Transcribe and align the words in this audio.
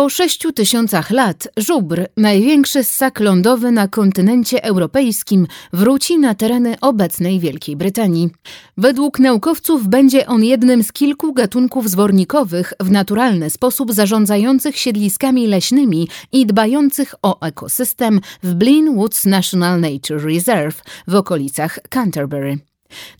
Po 0.00 0.08
sześciu 0.08 0.52
tysiącach 0.52 1.10
lat 1.10 1.48
żubr, 1.56 2.06
największy 2.16 2.84
ssak 2.84 3.20
lądowy 3.20 3.70
na 3.70 3.88
kontynencie 3.88 4.64
europejskim, 4.64 5.46
wróci 5.72 6.18
na 6.18 6.34
tereny 6.34 6.76
obecnej 6.80 7.40
Wielkiej 7.40 7.76
Brytanii. 7.76 8.30
Według 8.76 9.18
naukowców 9.18 9.88
będzie 9.88 10.26
on 10.26 10.44
jednym 10.44 10.82
z 10.82 10.92
kilku 10.92 11.32
gatunków 11.32 11.90
zwornikowych 11.90 12.72
w 12.80 12.90
naturalny 12.90 13.50
sposób 13.50 13.92
zarządzających 13.92 14.76
siedliskami 14.76 15.46
leśnymi 15.46 16.08
i 16.32 16.46
dbających 16.46 17.14
o 17.22 17.40
ekosystem 17.40 18.20
w 18.42 18.54
Blin 18.54 18.94
Woods 18.94 19.26
National 19.26 19.80
Nature 19.80 20.24
Reserve 20.24 20.82
w 21.08 21.14
okolicach 21.14 21.78
Canterbury. 21.88 22.69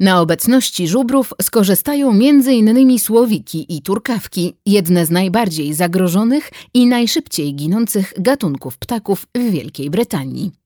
Na 0.01 0.21
obecności 0.21 0.89
żubrów 0.89 1.33
skorzystają 1.43 2.11
m.in. 2.11 2.99
słowiki 2.99 3.77
i 3.77 3.83
turkawki, 3.83 4.55
jedne 4.67 5.07
z 5.07 5.11
najbardziej 5.11 5.75
zagrożonych 5.75 6.51
i 6.75 6.87
najszybciej 6.87 7.55
ginących 7.55 8.13
gatunków 8.19 8.79
ptaków 8.79 9.27
w 9.35 9.51
Wielkiej 9.51 9.91
Brytanii. 9.91 10.61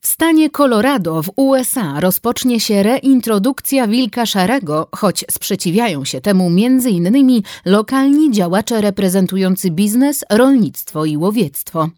W 0.00 0.06
stanie 0.06 0.50
Colorado 0.50 1.22
w 1.22 1.30
USA 1.36 2.00
rozpocznie 2.00 2.60
się 2.60 2.82
reintrodukcja 2.82 3.86
wilka 3.86 4.26
szarego, 4.26 4.88
choć 4.96 5.24
sprzeciwiają 5.30 6.04
się 6.04 6.20
temu 6.20 6.46
m.in. 6.46 7.42
lokalni 7.64 8.30
działacze 8.30 8.80
reprezentujący 8.80 9.70
biznes, 9.70 10.24
rolnictwo 10.30 11.04
i 11.04 11.16
łowiectwo. 11.16 11.88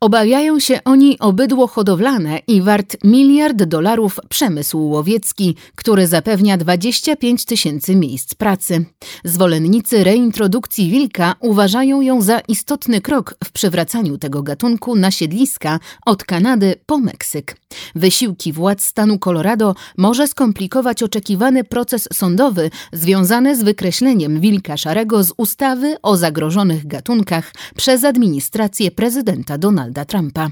Obawiają 0.00 0.60
się 0.60 0.80
oni 0.84 1.18
o 1.18 1.32
bydło 1.32 1.66
hodowlane 1.66 2.38
i 2.46 2.62
wart 2.62 2.96
miliard 3.04 3.62
dolarów 3.62 4.18
przemysł 4.28 4.78
łowiecki, 4.78 5.56
który 5.74 6.06
zapewnia 6.06 6.56
25 6.56 7.44
tysięcy 7.44 7.96
miejsc 7.96 8.34
pracy. 8.34 8.84
Zwolennicy 9.24 10.04
reintrodukcji 10.04 10.90
wilka 10.90 11.34
uważają 11.40 12.00
ją 12.00 12.22
za 12.22 12.40
istotny 12.40 13.00
krok 13.00 13.34
w 13.44 13.52
przywracaniu 13.52 14.18
tego 14.18 14.42
gatunku 14.42 14.96
na 14.96 15.10
siedliska 15.10 15.80
od 16.06 16.24
Kanady 16.24 16.74
po 16.86 16.98
Meksyk. 16.98 17.56
Wysiłki 17.94 18.52
władz 18.52 18.84
stanu 18.84 19.18
Colorado 19.18 19.74
może 19.98 20.28
skomplikować 20.28 21.02
oczekiwany 21.02 21.64
proces 21.64 22.08
sądowy 22.12 22.70
związany 22.92 23.56
z 23.56 23.62
wykreśleniem 23.62 24.40
wilka 24.40 24.76
szarego 24.76 25.24
z 25.24 25.32
ustawy 25.36 25.96
o 26.02 26.16
zagrożonych 26.16 26.86
gatunkach 26.86 27.52
przez 27.76 28.04
administrację 28.04 28.90
prezydenta 28.90 29.53
Donalda 29.58 30.04
Trumpa. 30.04 30.50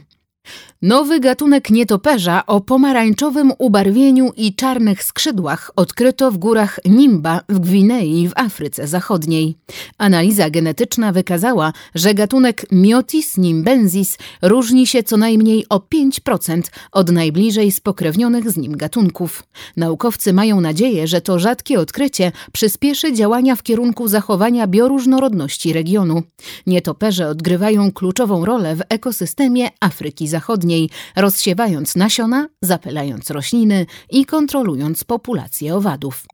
Nowy 0.82 1.20
gatunek 1.20 1.70
nietoperza 1.70 2.46
o 2.46 2.60
pomarańczowym 2.60 3.52
ubarwieniu 3.58 4.32
i 4.36 4.54
czarnych 4.54 5.04
skrzydłach 5.04 5.70
odkryto 5.76 6.30
w 6.30 6.38
górach 6.38 6.80
Nimba 6.84 7.40
w 7.48 7.58
Gwinei 7.58 8.28
w 8.28 8.32
Afryce 8.36 8.86
Zachodniej. 8.86 9.56
Analiza 9.98 10.50
genetyczna 10.50 11.12
wykazała, 11.12 11.72
że 11.94 12.14
gatunek 12.14 12.66
Myotis 12.70 13.36
nimbensis 13.36 14.18
różni 14.42 14.86
się 14.86 15.02
co 15.02 15.16
najmniej 15.16 15.66
o 15.68 15.78
5% 15.78 16.62
od 16.92 17.10
najbliżej 17.10 17.72
spokrewnionych 17.72 18.50
z 18.50 18.56
nim 18.56 18.76
gatunków. 18.76 19.42
Naukowcy 19.76 20.32
mają 20.32 20.60
nadzieję, 20.60 21.06
że 21.06 21.20
to 21.20 21.38
rzadkie 21.38 21.80
odkrycie 21.80 22.32
przyspieszy 22.52 23.12
działania 23.12 23.56
w 23.56 23.62
kierunku 23.62 24.08
zachowania 24.08 24.66
bioróżnorodności 24.66 25.72
regionu. 25.72 26.22
Nietoperze 26.66 27.28
odgrywają 27.28 27.92
kluczową 27.92 28.44
rolę 28.44 28.76
w 28.76 28.82
ekosystemie 28.88 29.68
Afryki 29.80 30.28
Zachodniej 30.32 30.90
rozsiewając 31.16 31.96
nasiona, 31.96 32.48
zapylając 32.62 33.30
rośliny 33.30 33.86
i 34.10 34.26
kontrolując 34.26 35.04
populację 35.04 35.74
owadów. 35.74 36.24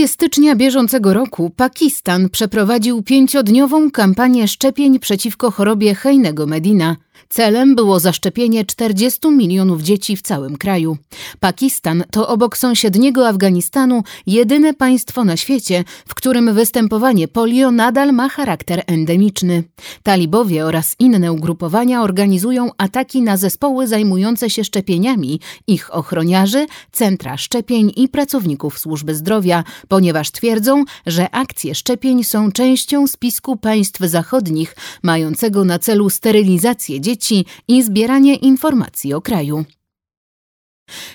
Połowie 0.00 0.12
stycznia 0.12 0.56
bieżącego 0.56 1.14
roku 1.14 1.50
Pakistan 1.50 2.28
przeprowadził 2.28 3.02
pięciodniową 3.02 3.90
kampanię 3.90 4.48
szczepień 4.48 4.98
przeciwko 4.98 5.50
chorobie 5.50 5.94
Hejnego 5.94 6.46
Medina– 6.46 6.96
Celem 7.28 7.74
było 7.74 8.00
zaszczepienie 8.00 8.64
40 8.64 9.30
milionów 9.30 9.82
dzieci 9.82 10.16
w 10.16 10.22
całym 10.22 10.56
kraju. 10.56 10.96
Pakistan 11.40 12.04
to 12.10 12.28
obok 12.28 12.56
sąsiedniego 12.56 13.28
Afganistanu 13.28 14.02
jedyne 14.26 14.74
państwo 14.74 15.24
na 15.24 15.36
świecie, 15.36 15.84
w 16.06 16.14
którym 16.14 16.54
występowanie 16.54 17.28
polio 17.28 17.70
nadal 17.70 18.12
ma 18.12 18.28
charakter 18.28 18.82
endemiczny. 18.86 19.64
Talibowie 20.02 20.66
oraz 20.66 20.96
inne 20.98 21.32
ugrupowania 21.32 22.02
organizują 22.02 22.70
ataki 22.78 23.22
na 23.22 23.36
zespoły 23.36 23.86
zajmujące 23.86 24.50
się 24.50 24.64
szczepieniami, 24.64 25.40
ich 25.66 25.94
ochroniarzy, 25.94 26.66
centra 26.92 27.36
szczepień 27.36 27.92
i 27.96 28.08
pracowników 28.08 28.78
służby 28.78 29.14
zdrowia, 29.14 29.64
ponieważ 29.90 30.30
twierdzą, 30.30 30.84
że 31.06 31.30
akcje 31.30 31.74
szczepień 31.74 32.24
są 32.24 32.52
częścią 32.52 33.06
spisku 33.06 33.56
państw 33.56 34.00
zachodnich 34.00 34.76
mającego 35.02 35.64
na 35.64 35.78
celu 35.78 36.10
sterylizację 36.10 37.00
dzieci 37.00 37.44
i 37.68 37.82
zbieranie 37.82 38.34
informacji 38.36 39.14
o 39.14 39.20
kraju. 39.20 39.64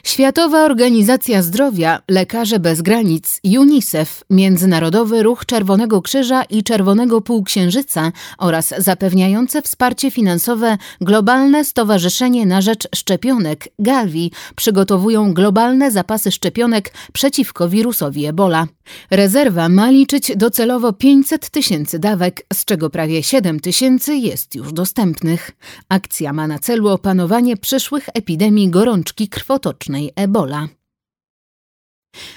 Światowa 0.04 0.66
Organizacja 0.66 1.42
Zdrowia, 1.42 2.02
Lekarze 2.10 2.60
Bez 2.60 2.82
Granic, 2.82 3.40
UNICEF, 3.60 4.24
Międzynarodowy 4.30 5.24
Ruch 5.24 5.46
Czerwonego 5.46 6.02
Krzyża 6.02 6.44
i 6.44 6.64
Czerwonego 6.64 7.22
Półksiężyca 7.22 8.12
oraz 8.38 8.74
zapewniające 8.78 9.62
wsparcie 9.62 10.12
finansowe 10.12 10.78
Globalne 11.02 11.66
Stowarzyszenie 11.66 12.46
na 12.46 12.62
Rzecz 12.62 12.88
Szczepionek, 12.96 13.68
GAVI, 13.80 14.32
przygotowują 14.56 15.34
globalne 15.34 15.92
zapasy 15.92 16.32
szczepionek 16.32 16.94
przeciwko 17.14 17.70
wirusowi 17.70 18.26
Ebola. 18.26 18.68
Rezerwa 19.12 19.70
ma 19.70 19.90
liczyć 19.92 20.32
docelowo 20.36 20.94
500 20.94 21.50
tysięcy 21.50 22.00
dawek, 22.00 22.46
z 22.54 22.66
czego 22.66 22.90
prawie 22.90 23.24
7 23.24 23.60
tysięcy 23.60 24.16
jest 24.16 24.56
już 24.56 24.74
dostępnych. 24.74 25.52
Akcja 25.90 26.34
ma 26.34 26.48
na 26.48 26.60
celu 26.60 26.90
opanowanie 26.90 27.58
przyszłych 27.58 28.10
epidemii 28.14 28.70
gorączki 28.70 29.30
krwotocznej 29.30 30.12
Ebola. 30.16 30.68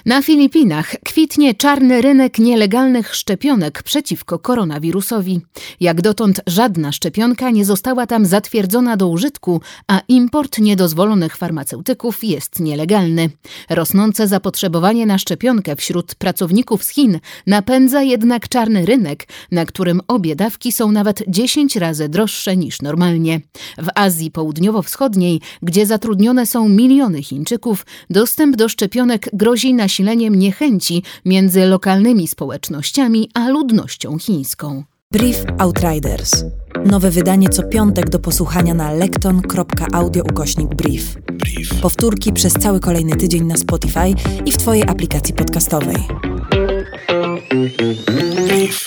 Na 0.07 0.23
Filipinach 0.23 0.95
kwitnie 1.05 1.55
czarny 1.55 2.03
rynek 2.03 2.39
nielegalnych 2.39 3.15
szczepionek 3.15 3.83
przeciwko 3.83 4.39
koronawirusowi. 4.39 5.41
Jak 5.81 6.01
dotąd 6.01 6.41
żadna 6.47 6.93
szczepionka 6.93 7.51
nie 7.51 7.65
została 7.65 8.07
tam 8.07 8.27
zatwierdzona 8.27 8.97
do 8.97 9.09
użytku, 9.09 9.61
a 9.87 10.01
import 10.09 10.59
niedozwolonych 10.59 11.37
farmaceutyków 11.37 12.25
jest 12.25 12.61
nielegalny. 12.61 13.31
Rosnące 13.71 14.29
zapotrzebowanie 14.29 15.07
na 15.07 15.19
szczepionkę 15.19 15.77
wśród 15.77 16.15
pracowników 16.15 16.85
z 16.85 16.89
Chin 16.89 17.21
napędza 17.47 18.03
jednak 18.03 18.49
czarny 18.49 18.87
rynek, 18.87 19.29
na 19.53 19.67
którym 19.67 20.01
obie 20.09 20.37
dawki 20.37 20.73
są 20.73 20.93
nawet 20.93 21.23
10 21.29 21.77
razy 21.77 22.09
droższe 22.09 22.57
niż 22.57 22.83
normalnie. 22.83 23.41
W 23.79 23.89
Azji 23.95 24.31
Południowo-Wschodniej, 24.31 25.41
gdzie 25.63 25.87
zatrudnione 25.87 26.47
są 26.47 26.69
miliony 26.69 27.23
Chińczyków, 27.23 27.87
dostęp 28.11 28.57
do 28.57 28.69
szczepionek 28.69 29.29
grozi 29.33 29.68
grozi 29.69 29.75
nasileniem 29.75 30.35
niechęci 30.35 31.03
między 31.25 31.67
lokalnymi 31.67 32.29
społecznościami 32.29 33.31
a 33.35 33.49
ludnością 33.49 34.19
chińską. 34.19 34.85
Brief 35.13 35.45
Outriders. 35.59 36.45
Nowe 36.85 37.11
wydanie 37.11 37.49
co 37.49 37.63
piątek 37.63 38.11
do 38.11 38.19
posłuchania 38.19 38.75
na 38.75 38.93
lekton.audio 38.93 40.23
ukośnik 40.23 40.75
brief. 40.75 41.15
Brief. 41.33 41.81
Powtórki 41.81 42.33
przez 42.33 42.53
cały 42.53 42.81
kolejny 42.81 43.17
tydzień 43.17 43.45
na 43.45 43.57
Spotify 43.57 44.15
i 44.47 44.53
w 44.53 44.57
Twojej 44.57 44.83
aplikacji 44.83 45.35
podcastowej. 45.35 45.97
Brief. 48.47 48.85